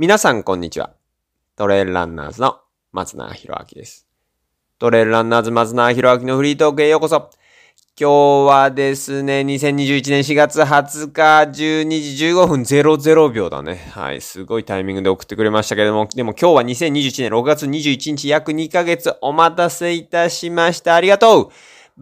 [0.00, 0.94] 皆さんこんにちは。
[1.56, 2.58] トレイルランナーズの
[2.90, 4.06] 松永博明です。
[4.78, 7.28] トレイルランナーズ松永博明のフリートークへようこそ。
[8.00, 11.54] 今日はですね、2021年4月20日12
[12.16, 13.90] 時15分00秒だね。
[13.92, 20.94] はい、すごいタイミングで送ってくれましたけれども、でも今日は2021年6月21日約2ヶ月お待たせいたしました。
[20.94, 21.50] ありがとう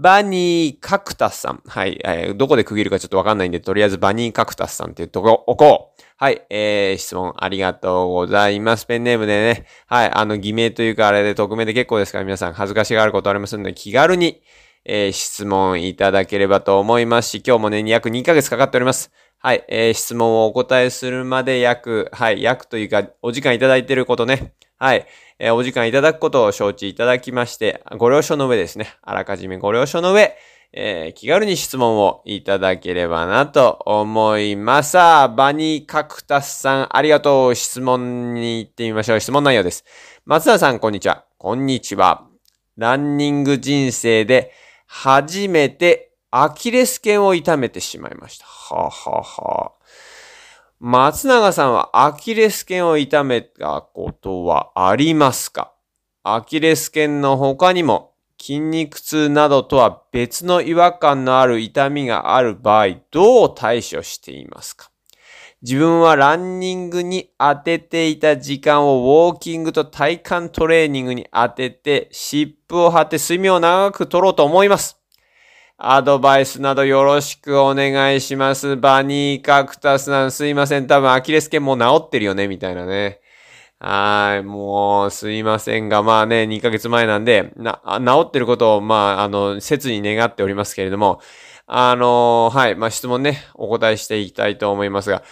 [0.01, 1.61] バニーカクタスさん。
[1.67, 6.03] はい、えーどこで区切るかちょっとわかんないんで、とりあえずバニーカクタスさんっていうところ置こう。
[6.17, 8.87] はい、えー、質問ありがとうございます。
[8.87, 14.41] ペンネームでね、はい、あの、偽名というかあれで匿名で結構ですから皆さん恥ずかしがあることありますので気軽に、
[14.85, 19.11] えー質問いただければと思いますし、今日もね、約2ヶ月かかっております。
[19.39, 24.53] はい、えー質問をお答えするまで約、はい、約というか、お時間いただいてることね。
[24.81, 25.07] はい、
[25.41, 28.95] えーお時間いただくことを承知いただきまして、ご了承の上ですね。
[29.03, 30.37] あらかじめご了承の上、
[30.73, 34.93] えー気軽に質問をいただければなと思います。
[34.93, 37.55] さあ、バニーカクタスさん、ありがとう。
[37.57, 39.21] 質問に行ってみましょう。
[39.21, 39.85] 質問内容です。
[40.25, 41.25] 松田さん、こんにちは。
[41.39, 42.29] こんにちは。
[42.77, 44.53] ランニング人生で
[44.87, 48.47] 初めてアキレス腱を痛めてしまいました。
[48.47, 49.78] はあ、ははあ、
[50.81, 55.73] 松永さんはアキレス腱を痛めたことはありますか？
[56.23, 64.93] アキレス腱の他にも筋肉痛などとは別の違和感のある痛みがある場合、どう対処していますか？
[65.63, 74.98] 自分はランニングに当てていた時間をウォーキングと体幹トレーニングに当てて、湿布を貼って睡眠を長く取ろうと思います。
[75.81, 78.77] アドバイスなどよろしくお願いします。
[78.77, 80.89] バニーカクタスさんすいません。
[80.89, 83.21] 多分アキレス腱もう治ってるよね、みたいなね。
[83.79, 91.21] はい、もう、すいませんが、まあね、2ヶ月前なんで、な、治ってることを、まあ、あの、切に願っておりますけれども、
[91.71, 95.23] あのはい、まあ質問ね、お答えしていきたいと思いますが、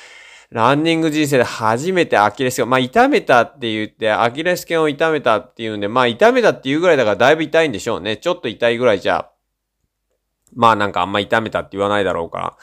[0.50, 8.18] ランニング人生で初めてアキレス腱、まあ痛めたって言って、アキレス腱を痛めたっていうんで、まあ痛めたっていうぐらいだからだいぶ痛いんでしょうね。
[8.18, 9.28] ちょっと痛いぐらいじゃ、
[10.54, 12.56] まあなんかあんま痛めたって言わないだろうから。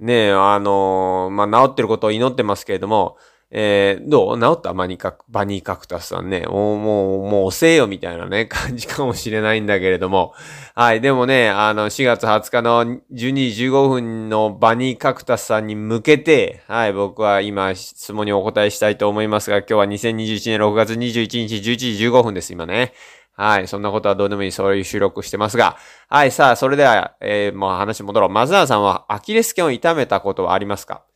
[0.00, 3.16] ねえ、あのまあ治ってることを祈ってますけれども、
[3.50, 4.38] えー、どう？
[4.38, 4.74] 治った？
[4.74, 6.42] バニーカク、バニーカクタスさんね。
[6.46, 10.34] もう、もう、もう遅えよみたいなね、感じかもしれないんだけれども。
[10.74, 11.00] はい。
[11.00, 16.92] でもね、あの、4月20日の12時15分のバニーカクタスさんに向けて、はい。
[16.92, 22.92] 僕は今、質問にお答えしたいと思いますが、今日は2021年6月21日11時15分です、今ね。
[23.38, 23.68] はい。
[23.68, 25.76] そんなことはどうでもいい、そういう収録してますが。
[26.08, 26.32] はい。
[26.32, 28.30] さあ、それでは、えー、もう話戻ろう。
[28.30, 31.07] 松永さんはアキレス腱を痛めたことはありますか？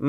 [0.00, 0.08] う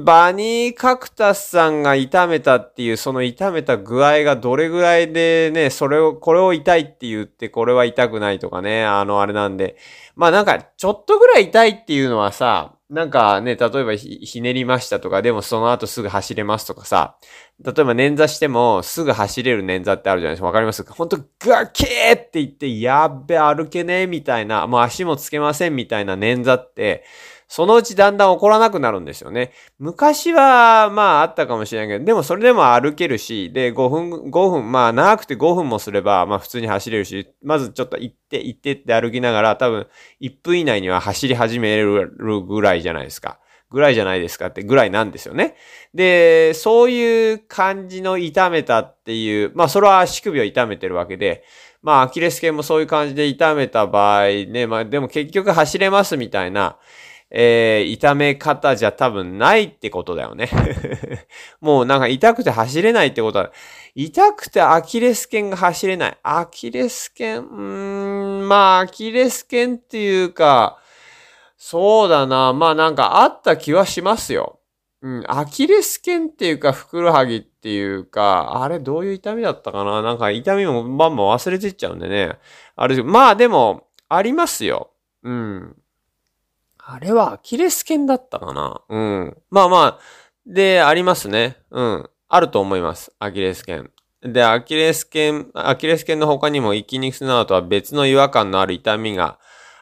[0.00, 9.76] ー、バニーカクタスさんが痛めたっていう、その痛めた具合がどれぐらいでね、それを、これを痛いって言って、これは痛くないとかね、あの、あれなんで。
[10.14, 17.16] まあなんか、ちょっとぐらい痛いっていうのはさ、なんかね、例えばひねりましたとか、でもその後すぐ走れますとかさ、
[17.64, 20.46] 例えば捻挫してもすぐ走れる捻挫ってあるじゃないですか。
[20.48, 20.84] わかります？
[20.84, 27.04] かほんとガキーって言って、やっべ、歩けねえみたいな、もう足もつけませんみたいな捻挫って、
[27.52, 29.52] そのうちだんだん起こらなくなるんですよね。
[29.78, 39.86] 昔は、まああったかもしれないけど、でもそれでも歩けるし、で、5分、5分、まあ長くて5分もすれば、まあ普通に走れるし、まずちょっと行って、行ってって歩きながら、多分
[40.22, 43.38] 1分以内には走り始めるぐらいじゃないですか。
[43.70, 45.54] ぐらいじゃないですかってぐらいなんですよね。
[45.92, 51.44] で、そういう感じの痛めたっていう、まあそれは足首を痛めてるわけで、
[51.82, 56.78] まあアキレス腱もそういう感じで痛めた場合ね、まあでも結局走れますみたいな、
[57.34, 60.50] えー、痛め方じゃ多分ないってことだよね。
[61.62, 63.52] もうなんか痛くて走れないってことは、
[63.94, 66.18] 痛くてアキレス腱が走れない。
[66.22, 70.78] アキレス腱、うーん、まあアキレス腱っていうか、
[71.56, 72.52] そうだな。
[72.52, 74.58] まあなんかあった気はしますよ。
[75.00, 75.24] うん。
[75.26, 80.02] アキレス腱っていうか、ふくらはぎっていうか、あれどういう痛みだったかな？
[80.02, 82.38] なんか痛みもバンバン忘れてっちゃうんでね。
[82.76, 84.90] あれ、まあでも、ありますよ。
[85.22, 85.76] うん。
[86.84, 88.80] あれはアキレス腱だったかな？
[88.88, 89.36] うん。
[89.50, 89.98] まあまあ、
[90.46, 91.56] で、ありますね。
[91.70, 92.10] うん。
[92.28, 93.12] あると思います。
[93.18, 93.90] アキレス腱。
[94.22, 99.38] で、アキレス腱、アキレス腱の他にも筋肉痛などとは別の違和感のある痛みが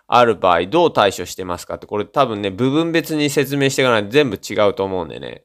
[0.08, 5.44] ある場合、どう対処してますかって、これ多分ね、部分別に説明していかないと全部違うと思うんでね。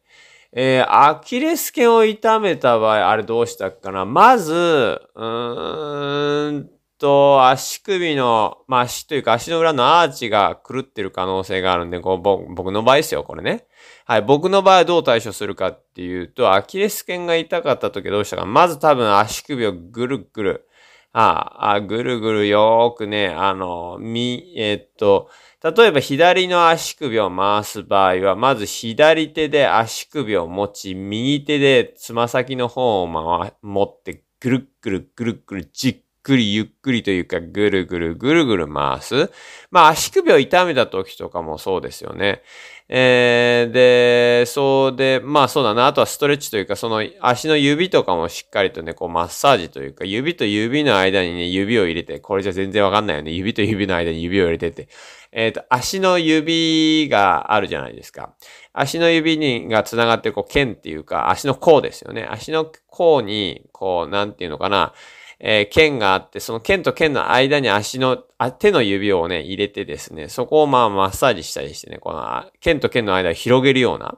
[0.52, 4.06] えー、アキレス腱を痛めた場合、あれどうしたっかな？
[4.06, 6.70] まず、うーん
[7.00, 13.66] と、足首の、まあ、足というか足の裏のアーチが狂ってる可能性があるんで、こう僕の場合ですよ、これね。
[14.06, 18.46] はい、僕の場合どう対処するかっていうと、アキレス腱が痛かった時どうしたか。
[18.46, 20.68] まず多分足首をぐるぐる、
[21.14, 25.30] ああ、ぐるぐるよーくね、あの、み、えーっと、
[25.64, 39.32] 例えば左の足首を回す場合は、まず左手で足首を持ち、右手でつま先の方を回、持って、ぐるぐるぐるぐるじっくりゆっくりというかぐるぐるぐるぐる回す。
[39.70, 42.42] まあ足首を痛めた時とかもそうですよね。
[42.90, 45.86] えー、で、そうで、まあそうだな。
[45.86, 53.32] あとはストレッチというか、その足の指とかもしっかりとね、こうマッサージというか、指と指の間にね、指を入れて、これじゃ全然わかんないよね。
[53.32, 54.90] 指と指の間に指を入れてて。
[55.32, 58.34] えっ、ー、と、足の指があるじゃないですか。
[58.74, 62.26] 足の指にが繋がって、こう、剣っていうか、足の甲ですよね。
[62.32, 64.94] 足の甲に、こう、なんていうのかな。
[65.40, 74.18] えー、剣があって、その剣と剣の間に足の、あ手の指をね、入れてですね、そこをまあマッサージしたりしてね、この剣と剣の間を広げるような、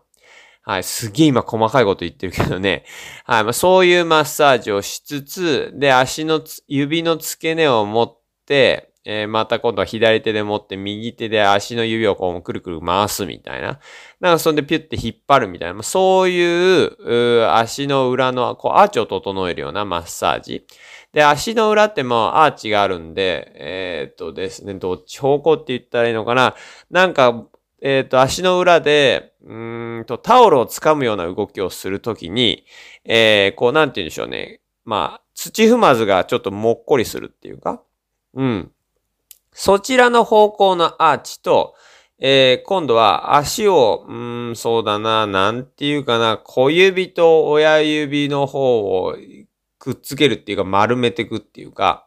[0.63, 2.83] はい、すげえ今細かいこと言ってるけどね。
[3.25, 13.79] はい、まあそういうマッサージをしつつ、で、足の指の付け根を持って、えー、また今度は左手で持って右手で足の指をこうくるくる回すみたいな。
[14.19, 15.81] なんかそんでピュッて引っ張るみたいな。
[15.81, 20.67] そういう、う足の裏のこうアーチを整えるようなマッサージ。
[21.13, 26.55] で、足の裏ってもうアーチがあるんで、えー、っとですね、どっち方向って言ったらいいのかな。
[26.91, 27.45] なんか、
[27.81, 29.53] えー、っと、足の裏で、う
[30.01, 32.65] んと、タオルを掴むような動きをするときに、
[33.05, 34.59] えー、こう、なんて言うんでしょうね。
[34.83, 37.81] まあ、土踏まずがちょっともっこりするっていうか、
[38.33, 38.71] うん。
[39.59, 41.73] そちらの方向のアーチと、
[42.19, 44.13] えー、今度は足を、う
[44.51, 49.15] ん、そうだな、なんていうかな、小指と親指の方を
[49.79, 52.05] くっつけるっていうか丸めていくっていうか、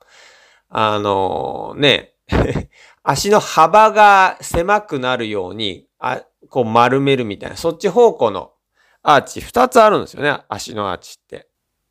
[0.69, 2.15] あのー、ね、
[3.03, 8.53] 足の幅が狭くなるように、あ、こう丸めるみたいな、そっち方向の
[9.03, 11.49] アーチ二つあるんですよね、足のアーチって。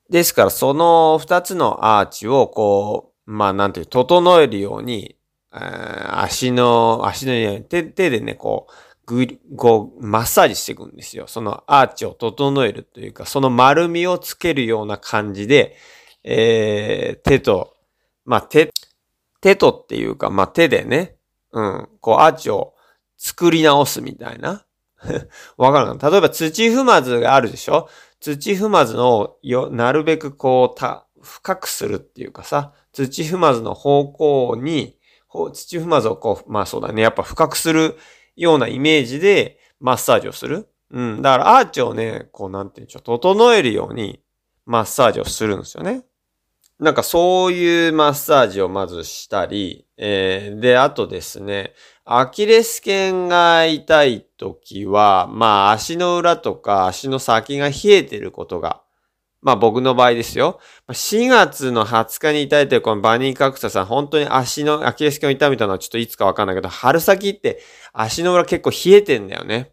[0.10, 5.19] ですから、その二つのアーチをこう、まあなんていう、整えるように、
[5.52, 8.74] 足の、足の手手でね、こう、
[9.06, 11.26] ぐ、こう、マッサージしていくんですよ。
[11.28, 15.76] そのアーチを整えるというか、その丸みをつけるような感じで、
[16.24, 17.74] えー、手と、
[18.26, 18.72] まあ、手、
[19.42, 21.16] 手とっていうか、まあ、手でね、
[21.52, 22.76] うん、こう、アーチを
[23.18, 24.66] 作り直すみたいな。
[25.58, 27.88] わかるかな例えば土踏まずがあるでしょ？
[28.20, 34.99] 土踏まずのよ、なるべくこう、た、深くするっていうかさ、土踏まずの方向に、
[35.30, 37.02] 土踏まずをこう、まあそうだね。
[37.02, 37.98] やっぱ深くする
[38.36, 40.68] ようなイメージでマッサージをする。
[40.92, 41.22] うん。
[41.22, 44.22] だからアーチをね、こうなんていうんでしょう、整えるように
[44.66, 46.04] マッサージをするんですよね。
[46.80, 51.74] なんかそういうマッサージをまずしたり、えー、で、あとですね、
[52.06, 58.82] アキレス腱が痛い時は、まあ足の裏とか足の先が冷えてることが
[59.42, 60.60] まあ僕の場合ですよ。
[60.90, 67.62] 4月の20日に痛いというこのバニーカクタさん、本当に足の、アキレス腱を痛めたのはちょっといつかわかんないけど、春先って
[67.94, 69.72] 足の裏結構冷えてんだよね。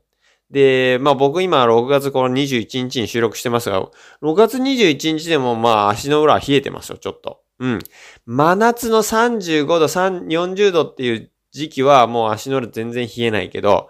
[0.51, 3.83] で、まあ僕今6月この21日に収録してますが、
[4.23, 7.41] 6月21日でもまあ足の裏は冷えてますよ、ちょっと。
[7.59, 7.79] うん。
[8.27, 13.89] 真夏の35度、40度っていう時期はもう足の裏全然冷えないけど、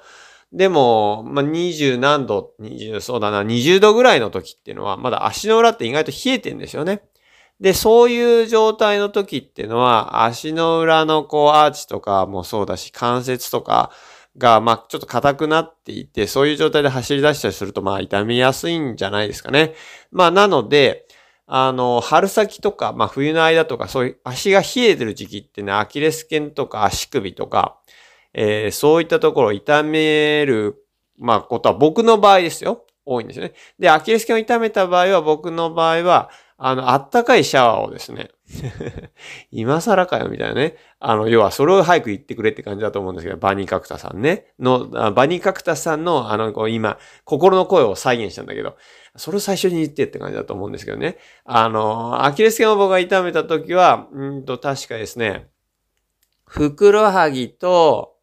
[0.52, 7.02] でも、まあ、20何度、20、そうだな、20度ぐらいの時っていうのは、まだ足の裏って意外と冷えてんですよね。
[7.60, 13.90] で、そういう状態の時っていうのは、足の裏のこう、アーチとかもそうだし、関節とか
[14.36, 19.74] が、まあ、ちょっと硬くなっていて、そういう状態で走り出したりすると、まあ、痛みやすいんじゃないですかね。
[20.10, 21.06] まあ、なので、
[21.46, 27.78] あの、春先とか、まあ、冬の間とか、そういう足が冷えてる時期ってね、アキレス腱とか足首とか、
[28.38, 30.76] えー、そういったところを痛める、
[31.18, 32.84] まあ、ことは僕の場合ですよ。
[33.06, 33.54] 多いんですよね。
[33.78, 36.28] で、アキレス腱を痛めた場合は、僕の場合は、
[36.58, 38.30] あの、あったかいシャワーをですね、
[39.50, 40.76] 今更かよ、みたいなね。
[40.98, 44.52] あの、要は、それを早く言ってくれって感じだと思うんですけど、バニーカクタさんね。
[44.58, 48.76] の、バニーカクタさんの、あの、こう今、心の声を再現したんだけど、
[49.16, 51.18] それを最初に言ってって感じだと思うんですけどね。
[51.44, 55.48] あの、アキレス腱を僕が痛めた時は、うんと、確かですね、
[56.44, 58.15] ふくらはぎと、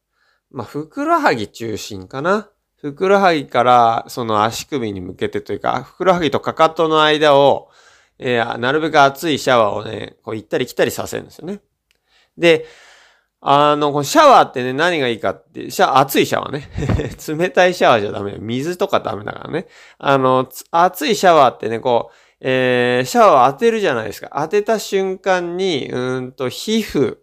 [0.53, 2.50] まあ、ふくらはぎ中心かな。
[2.77, 7.69] ふくらはぎからその足首に向けてというか、ふくらはぎとかかとの間を、
[8.19, 11.62] えー、なるべく熱いシャワーをね、こう行ったり来たりさせるんですよね。
[12.38, 12.65] で、
[13.41, 16.69] あの、このシャワーってね、何がいいかって、シャ熱いシャワーね。
[17.27, 18.38] 冷たいシャワーじゃダメよ。
[18.39, 19.67] 水とかダメだからね。
[19.98, 24.29] あの、熱いシャワーってね、こう、えー、シャワー当てるじゃないですか。
[24.36, 27.17] 当てた瞬間に、うんと、皮膚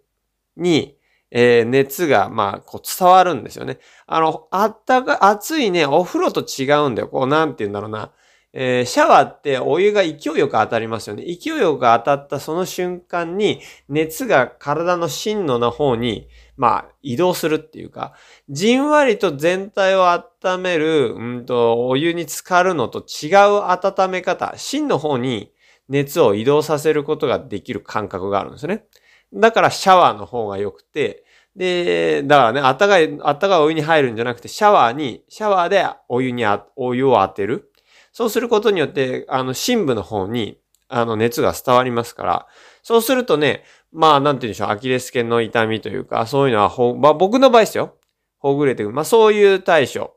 [0.56, 0.98] に、
[1.30, 3.78] えー、熱が、まあ、こう伝わるんですよね。
[4.06, 7.08] あの、あったか、暑いね、お風呂と違うんだよ。
[7.08, 8.12] こう、なんて言うんだろうな。
[8.52, 11.24] えー、シャワーってお湯が勢いよく当たりますよね。
[11.24, 18.14] 勢いよく当たったその瞬間に熱が体の芯の方に、まあ、移動するっていうか、
[18.48, 25.52] じんわりと全体を温める、うんと、お湯に浸かるのと違う温め方、芯の方に
[25.88, 28.84] 熱を移動させることができる感覚があるんですね。
[29.32, 31.24] だからシャワーの方が良くて、
[31.56, 37.72] で、だからね、あったかい、あったかいお湯に入るんじゃなくて、シャワーに、シャワーでお湯にあ、お湯を当てる。
[38.12, 40.58] そうすることによって、あの、深部の方に、
[40.88, 42.46] あの、熱が伝わりますから、
[42.82, 47.96] そうするとね、まあ、なんて言うんでしょう、アキレス腱の痛みというか、そういうのはほ、まあ僕の場合ですよ。
[48.38, 48.94] ほぐれてくる。
[48.94, 50.14] まあそういう対処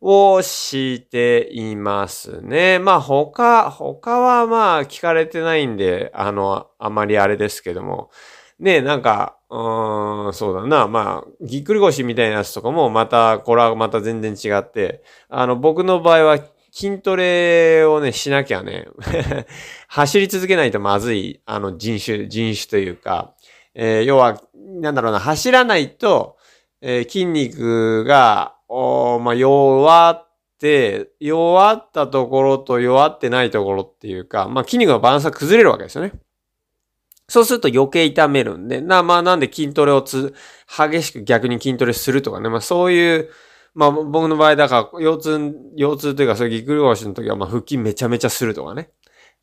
[0.00, 2.78] をしていますね。
[2.78, 8.10] まあ他、他はまあ聞かれてないんで、あの、あまりあれですけども。
[8.58, 10.88] ねなんか、うん、そうだな。
[10.88, 16.38] まあ、ぎっくり腰みたいなやつとかもまた、これはまた全然違って、あの、僕の場合は
[16.72, 18.86] 筋トレをね、しなきゃね、
[19.88, 23.34] 走り続けないとまずい、あの、人種、人種というか、
[23.74, 26.36] えー、要は、なんだろうな、走らないと、
[26.80, 36.12] えー、筋肉が、おまあ、弱って、弱ったところと弱ってないところっていうか、まあ、筋肉のバランスが崩れるわけですよね。
[37.28, 40.34] そうすると余計痛めるんで、な、まあなんで筋トレをつ、
[40.68, 43.30] 激しく逆に筋トレするとかね、まあそういう、
[43.74, 48.90] まあ僕の場合だから、腰痛、腰痛というかそういうぎっくり腰の時は、まあ腹筋めちゃめちゃするとかね。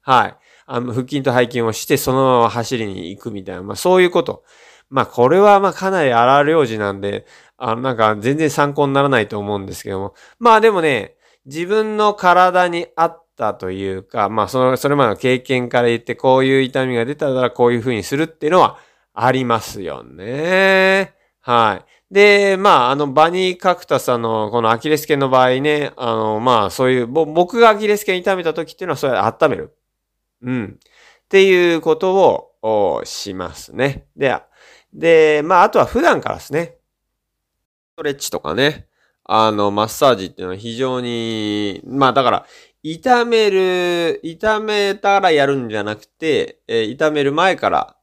[0.01, 0.37] はい。
[0.65, 4.45] あの、腹筋と背筋をして、そのまま走りに行くみたいな、まあそういうこと。
[4.89, 7.25] まあこれはまあかなり荒領事なんで、
[7.63, 10.13] あのなんか全然参考にならないと思うんですけども。
[10.37, 11.15] まあでもね、
[11.45, 18.77] 自分の体に合ったというか、まあその、それまでの経験から言って、こういう痛みが出たらこういう風にするっていうのは
[19.13, 21.13] ありますよね。
[21.39, 22.13] はい。
[22.13, 29.75] で、まあ、あの、バニーカクタスの、このアキレス腱の場合ね、あの、まあ、そういう、僕がアキレス腱痛めた時っていうのは、それ温める。
[30.43, 30.79] うん。
[31.25, 34.05] っていうことを、しますね。
[34.15, 34.37] で、
[34.93, 36.77] で、まあ、あとは普段からですね。
[37.93, 38.87] ストレッチとかね。
[39.25, 42.45] あの、マッサージっていうのは非常に、まあ、だから、
[42.83, 47.95] 痛める、痛めたらやるんじゃなくて、えー、痛める前から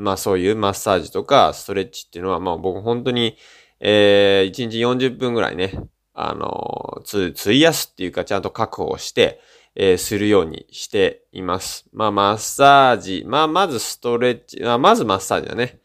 [0.00, 3.36] まあそういうマッサージとかストレッチっていうのは、まあ僕本当に、
[3.80, 5.72] えー、1日40分ぐらいね、
[6.14, 9.40] あの、つ、費やすっていうかちゃんと確保して、
[9.76, 11.86] えー、するようにしています。
[11.92, 15.80] まあマッサージ、まあまずストレッチ、まあまずマッサージだね。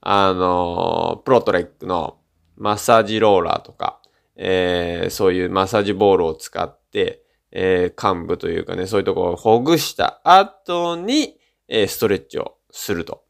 [0.00, 2.17] あの、プロトレックの
[2.58, 4.00] マッサージローラーとか、
[4.36, 11.38] えー、そういうマッサージボールを使って、えー、幹部というかね、そういうところをほぐした後に、
[11.68, 13.24] えー、ストレッチをすると。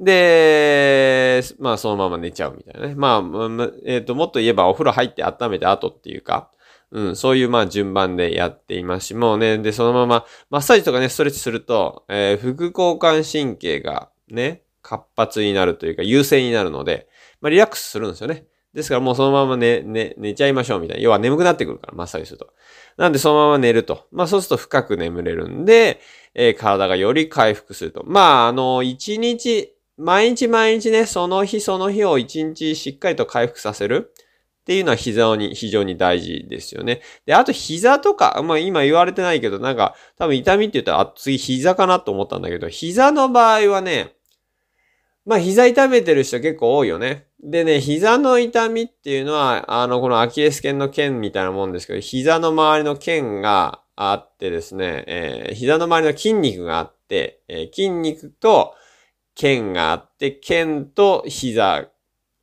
[0.00, 2.94] で、まあそのまま寝ちゃうみたいなね。
[2.94, 3.18] まあ、
[3.86, 6.50] えっ、ー、と、もっと言えばお風呂入って温めて後っていうか、
[6.90, 17.08] うん、そういうまあ順番でやっていますし、もうね、で、そのまま、マッサージとかね、ストレッチすると、えー、副交感神経がね、活発になるというか、優勢になるので、
[17.40, 18.46] まあリラックスするんですよね。
[18.74, 21.02] ですからもうそのまま寝、寝、寝ちゃいましょうみたいな。
[21.02, 22.52] 要は眠くなってくるから、マッサージすると。
[22.96, 24.06] なんでそのまま寝ると。
[24.10, 26.00] まあそうすると深く眠れるんで、
[26.34, 28.02] えー、体がより回復すると。
[28.04, 34.12] まああの、一日、毎日毎日ね、その日その日を一日しっかりと回復させる
[34.62, 37.00] っていうのは非常に、非常に大事ですよね。
[37.26, 44.16] で、あと膝とか、まあ今言われてないけど、なんか多分痛みって言ったら、あ、次膝かなと思ったんだけど、膝の場合はね、
[45.24, 47.26] まあ膝痛めてる人結構多いよね。
[47.46, 58.74] でね、膝の痛みっていうのは、あの、このアキレス腱の腱みたいなもんですけど、膝の周りの腱があってですね、えー、膝の周りの筋肉があって、えー、筋肉と、
[59.34, 61.88] 腱があって、腱と膝、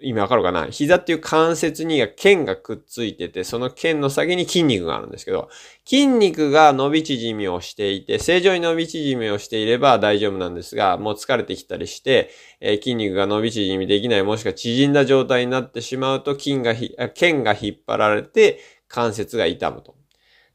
[0.01, 0.67] 意味わかるかな？
[0.67, 5.50] 膝っていう関節には剣がくっついてて、その剣の先に筋肉があるんですけど、
[5.86, 12.29] 筋肉が伸び縮みをしていて、正常に伸び縮みをしていれば大丈夫なんですが、もう疲れてきたりして、
[12.60, 19.96] えー、筋肉が伸び縮みできない、もしくは縮んだ状態になってしまうと、筋がひ、剣が引っ張られて、関節が痛むと。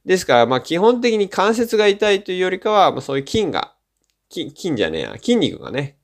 [0.04, 3.74] ですから、まあ基本的に関節が痛いというよりかは、まあそういう筋が、
[4.30, 5.95] 筋、筋じゃねえや、筋肉がね、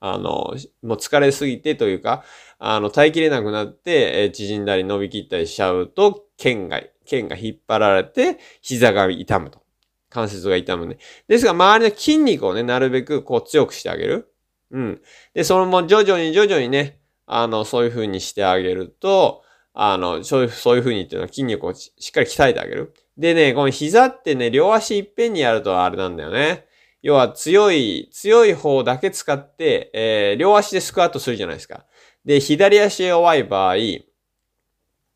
[0.00, 2.24] あの、もう疲れすぎてというか、
[2.58, 9.60] あの、耐えきれなくなって、え縮んだり伸びきったりしちゃうと、剣が、剣が引っ張られて、膝が痛むと。
[10.08, 10.98] 関節が痛むね。
[11.28, 14.32] ですが、周りの筋肉をね、なるべくこう強くしてあげる。
[14.70, 15.00] うん。
[15.34, 19.42] で、そのも徐々に徐々にね、あの、そういう風にしてあげると、
[19.72, 22.92] あの、そういう、そういう風にっていうのは筋肉をしっかり鍛えてあげる。
[23.16, 26.66] でね、この膝ってね、両足いっぺんにやるとあれなんだよね。
[27.02, 31.86] 要は強い、強い方だけ使って、えー、両足でスクワットするじゃないですか。
[32.24, 33.76] で、左足弱い場合、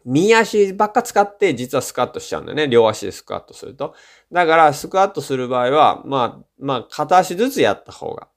[0.06, 2.68] 右足ばっか使って実はスクワットしちゃうんだよね。
[2.68, 3.94] 両足でスクワットすると。
[4.30, 8.28] だから、スクワットする場合は、まあ、まあ、片足ずつやった方が。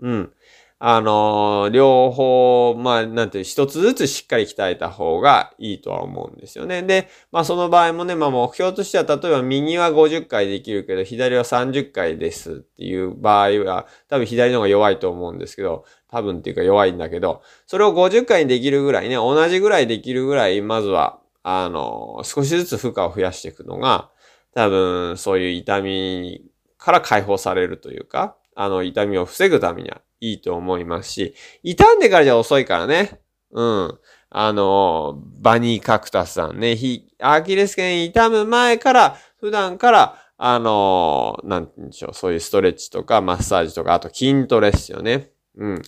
[0.00, 0.32] うん。
[0.80, 6.84] あの、両方、まあ、なんていう、一つずつしっかり鍛えた方がいいとは思うんですよね。
[6.84, 24.10] で、まあ、その場合もね、まあ、目標としては、例えば右は50回できるけど、左は30回ですっていう場合は、多分左の方が弱いと思うんですけど、多分っていうか弱いんだけど、それを50回にできるぐらいね、同じぐらいできるぐらい、まずは、あの、少しずつ負荷を増やしていくのが、
[24.54, 26.42] 多分、そういう痛み
[26.76, 33.20] から解放されるというか、あの、痛みを防ぐためにはいいと思いますし、傷んでからじゃ遅いからね。
[33.52, 33.98] うん。
[34.30, 36.76] あの、バニーカクタスさんね、
[37.18, 45.30] アキレス腱痛む前から、普段から、あの、なんて言うんでしょう、そういうストレッチとかマッサージとか、あと筋トレですよね。
[45.56, 45.82] うん。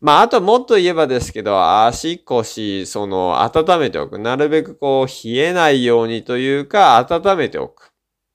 [0.00, 4.18] まあ、あともっと言えばですけど、足腰、その、温めておく。
[4.18, 7.92] なるべくこう、冷えないようにというか、温めておく。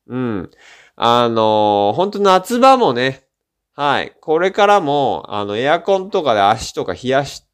[0.07, 0.51] うん。
[0.95, 3.28] あの、本当夏場もね、
[3.79, 4.11] はい。
[4.19, 7.45] これからも、あの、エアコンとかで足とか冷やし、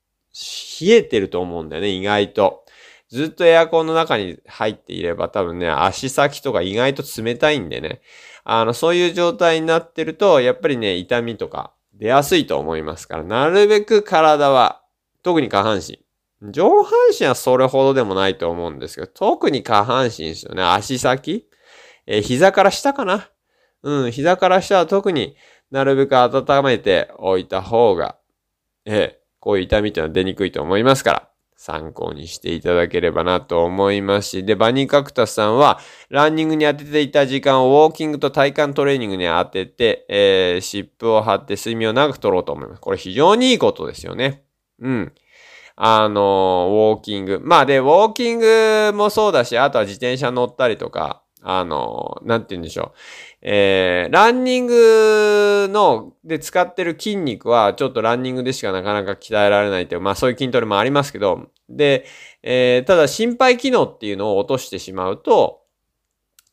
[0.82, 2.66] 冷えてると思うんだよね、意外と。
[3.12, 8.02] ずっとエアコンの中に入っていれば多分ね、足先とか意外と冷たいんでね。
[8.44, 14.82] あの、そういう状態になってると、やっぱりね、痛みとか出やすいと思いますから、なるべく体は、
[15.22, 16.04] 特に下半身。
[16.42, 20.64] 上半身はそれほどでもないと思うんですけど、特に下半身ですよね。
[20.64, 21.48] 足先。
[22.08, 23.30] えー、膝から下かな。
[23.86, 25.38] うん、膝から下は特に
[25.76, 28.16] なるべく温めておいた方が、
[28.86, 42.80] ええ、こういう痛みっていうのは出にくいと思いますから、参考にしていただければなと思いますし、で、バニーカクタスさんは、ランニングに当てていた時間をウォーキングと体幹トレーニングに当てて、えー、湿布を貼って睡眠を長く取ろうと思います。
[42.80, 44.46] これ非常にいいことですよね。
[44.80, 45.14] うん。
[45.76, 47.42] あの、ウォーキング。
[47.44, 52.98] まあで、ウォーキングもそうだし、あとは自転車乗ったりとか、あの、なんて言うんでしょう。
[53.44, 62.06] えー、ランニングの、で使ってる筋肉は、ちょっとランニングでしかなかなか鍛えられないという、まあそういう筋トレもありますけど、で、
[62.42, 65.62] えー、ただ心肺機能っていうのを落としてしまうと、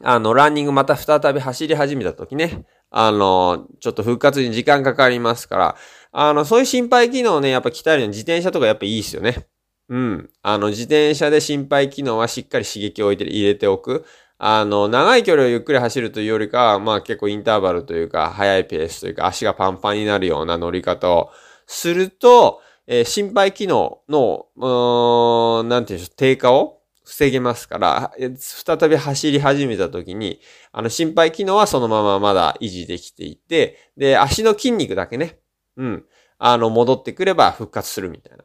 [0.04, 5.76] あの、ランニングまた再び走り始めた時ね、あの、ちょっと復活に時間かかりますから、
[6.12, 9.46] あの、そういう心肺機能をね、やっぱ鍛えるのに自転車とかやっぱいいですよね。
[9.88, 10.30] うん。
[10.42, 14.04] あの、自転車で心肺機能はしっかり刺激を置いて入れておく。
[14.44, 21.30] あの、長い距離をゆっくり走るというよりか、まあ結構インターバルというか、速いペースというか、足がパンパンになるような乗り方を
[21.68, 30.40] すると、えー、心肺機能の、うーん、なんていうんでしょう、低下を防げますから、再び走り始めた時に、
[30.72, 35.38] あの、心肺機能はそのまままだ維持できていて、で、足の筋肉だけね、
[35.76, 36.04] うん、
[36.38, 38.42] あの、戻ってくれば復活するみたいな。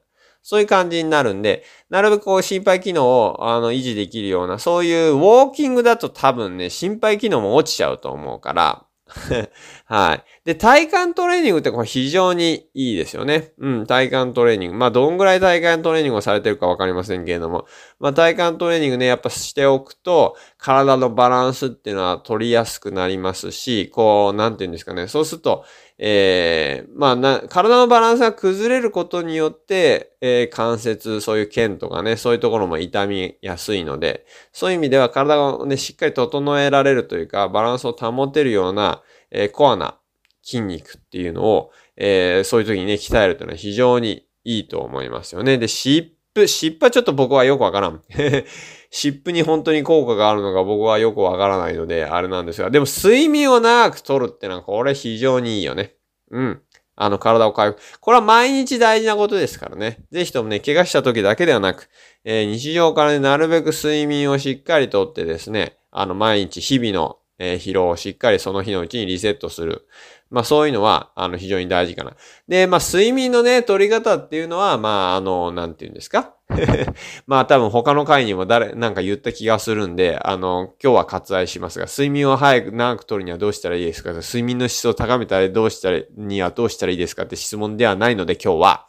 [0.48, 8.86] そういう感じになるんで、なるべくこう心肺機能をあの維持できるような、そういうウォーキングだと多分ね、心肺機能も落ちちゃうと思うから、
[9.86, 10.24] はい。
[10.46, 13.52] で、体幹トレーニングってこれ非常にいいですよね。
[13.58, 14.78] うん、体幹トレーニング。
[14.78, 17.66] まあ、どんぐらい体幹トレーニングをされてるかわかりませんけれども、
[18.00, 25.08] まあ、体幹トレーニングね、やっぱしておくと、体のバランスっていうのは取りやすくなりますし、こう、なんていうんですかね。
[25.08, 25.66] そうすると、
[26.00, 39.98] えー、まあな、体のバランスが崩れることによって、えー、関節、そういう腱とかね、そういうところも痛みやすいので、そういう意味では体をね、しっかり整えられるというか、バランスを保てるような、えー、コアな
[40.44, 45.58] 筋肉っていうのを、えー、そういう時にね、鍛えるというのは非常にいいと思いますよね。
[45.58, 48.02] で、湿布、湿布はちょっと僕はよくわからん。
[48.90, 55.96] 湿布に本当に効果があるのか僕はよくわからないので、あれなんですが、でも睡眠を長くとるってのはこれ非常にいいよね。
[56.32, 56.62] うん。
[56.96, 57.82] あの、体を回復。
[58.00, 60.00] これは毎日大事なことですからね。
[60.12, 61.90] ぜひともね、怪我した時だけではなく、
[62.24, 69.88] えー、日常からね、なるべく睡眠をしっかりとってですね、あの、毎日日々の、えー、疲労をしっかりその日のうちにリセットする。
[70.30, 72.14] まあそういうのは、あの、非常に大事かな。
[72.48, 76.37] で、まあ睡眠のね、取り方っていうのは、まああの、なんて言うんですか？
[77.28, 84.14] まあ多分他の回にも誰、なんか言った気がするんで、あの、今日は割愛しますが、睡眠を早く長く取るにはどうしたらいいですか？
[84.14, 88.86] 睡眠の質を高めたらどうしたら、にはどうしたらいいですかって質問ではないので今日は。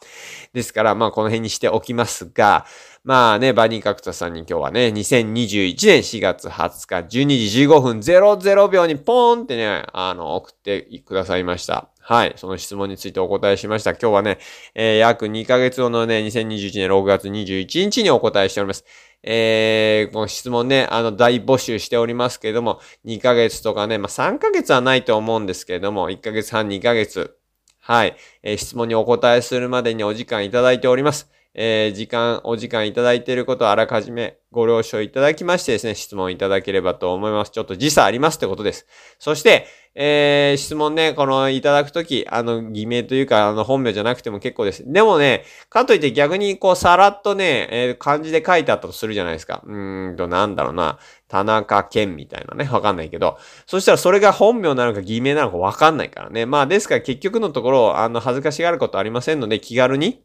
[0.53, 2.65] ですから、まあこの辺にしておきますが、
[3.03, 11.89] まあね、バニーカクタさんに今日はね、2021年4月20日12時15分00秒にポーンってね、あの、送ってくださいました。
[12.09, 12.33] はい。
[12.37, 13.91] その質問についてお答えしました。
[13.91, 14.39] 今日はね、
[14.73, 18.83] えー、約2ヶ月後のね、2021年6月21日にお答えしております。
[19.21, 27.37] えー、この質問ね、あの、大募集しておりますけれども、2ヶ月とかね、まあ、3ヶ月はないと思うんですけれども、1ヶ月半、2ヶ月、
[27.79, 31.29] はい、えー、質問にお答えするまでにお時間いただいております。
[31.55, 37.51] えー、時間、お時間いただいていることをあらかじめご了承いただきましてですね、質問いただければと思います。
[37.51, 38.87] ちょっと時差ありますってことです。
[39.19, 44.83] そして、えー、質問ね、このいただくとき、あの、偽名というか、あの、本名じゃなくても結構です。
[44.85, 49.61] でもね、かといって逆にこう、さらっとね、えー、漢字で書いてあったとするじゃないですか。
[49.65, 50.99] うーんと、なんだろうな。
[51.27, 53.37] 田中健みたいなね、わかんないけど。
[53.65, 56.45] そしたらそれが本名なのか偽名なのかわかんないからね。
[56.45, 60.23] まあ、ですから結局のところ、あの、恥ずかしがることありませんので、気軽に、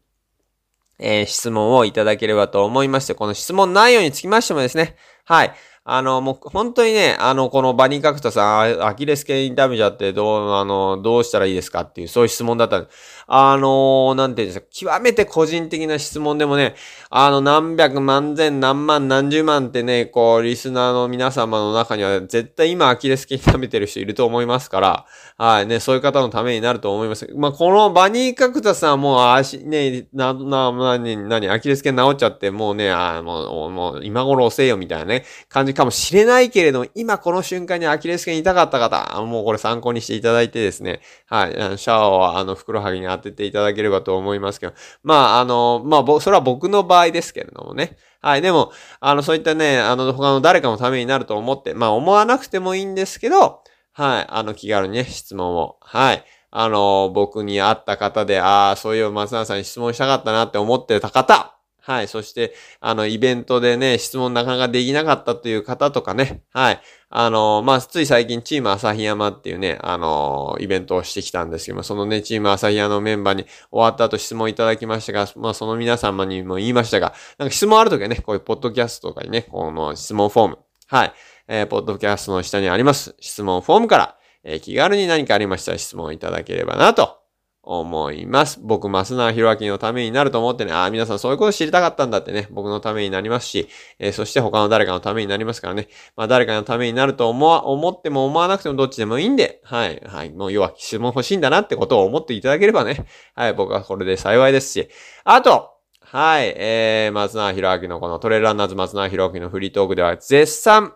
[0.99, 5.53] えー、質問をいただければと思いまして、この質問内容につきましてもですね、はい。
[5.87, 13.24] あの、もう、本当にね、あの、このバニーカクタさん、アキレス腱痛めちゃって、どう、あの、どうしたらいいですかっていう、そういう質問だったんです。
[13.27, 16.75] あのー、なんていうんですか、極めて個人的な質問でもね、
[17.09, 25.05] あの、何百万千何万何十万ってね、こう、リスナーの皆様の中には、絶対今アキレス腱痛めてる人いると思いますから、
[25.37, 27.27] はい、ね、そういう方のためになると思います。
[27.35, 44.73] まあ、このバニーカクタさんもう足、ね、な、な、な、に、なに、アキレス腱治っちゃって、もうね、あもう、もう、今頃遅えよみたいなね、感じかもしれないけれども、今この瞬間にアキレス腱痛かった方、もうこれ参考にしていただいてですね、はい、シャワーをあの、袋はぎに当てていただければと思いますけど、
[45.03, 47.97] まあ、あの、まあ、それは僕の場合ですけれどもね。
[48.21, 53.61] はい、でも、あの、そういったね、あの、他の誰かのためになると思って、まあ、思わなくてもいいんですけど、
[53.93, 61.54] はい、あの、気軽にね、質問を、はい、あの、僕に会った方で、ああ、そういう松永さんに質問したかったなって思ってた方、
[61.85, 62.07] はい。
[62.07, 66.81] そして、あの、イベントでね、質問なかなかできなかったという方とかね、はい。
[67.09, 81.13] あの、まあ、つい最近、チーム朝日山っていうね、あの、イベントをしてきたんですけども、そのね、チーム朝日山のメンバーに終わった後質問いただきましたが、まあ、その皆様にも言いましたが、なんか質問あるときはね、こういうポッドキャストとかにね、この質問フォーム、はい。
[81.47, 87.24] えー、ポッドキャストの下にあります、質問フォームから、えー、気軽に何かありましたら質問いただければなと
[87.65, 88.59] 思います。
[88.61, 104.89] 僕、増永弘明のためになると思ってね、ああ、皆さんそういうこと知りたかったんだってね、僕のためになりますし、えー、そして他の誰かのためになりますからね、まあ誰かのためになると思わ、思っても思わなくてもどっちでもいいんで、はい、はい、もう要は質問欲しいんだなってことを思っていただければね、はい、僕はこれで幸いですし、
[105.23, 110.93] あと、はい、えー、松永弘明のこのトレーランナーズ松永弘明のフリートークでは絶賛、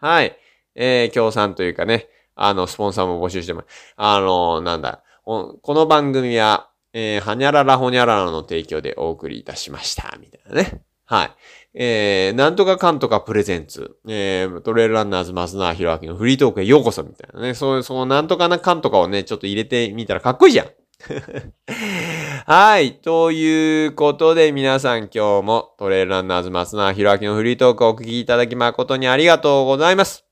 [0.00, 0.36] はい、
[0.74, 3.94] えー、協賛というかね、あの、スポンサーも募集してます。
[3.96, 10.16] あの、なんだ、この番組は、えー、はにゃららほにゃららの提供でお送りいたしました。
[10.20, 10.82] みたいなね。
[11.04, 11.32] はい。
[11.74, 13.96] えー、なんとかかんとかプレゼンツ。
[14.08, 17.54] えー、トレイルランナーズ松永弘明のフリートークへようこそみたいなね。
[17.54, 20.66] そういう、そのなんとかなかんとかをね、ちょっと入れてみたらかっこいいじゃん。
[22.46, 22.94] はい。
[22.94, 30.31] ということで皆さん今日もトレイルランナーズ松永弘明のフリートークをお聞きいただき誠にありがとうございます。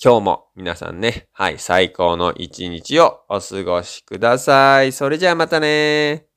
[0.00, 4.92] 今日も皆さんね、はい、最高の一日をお過ごしください。
[4.92, 6.27] それじゃあまたね